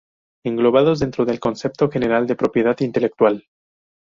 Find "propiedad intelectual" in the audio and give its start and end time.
2.35-3.45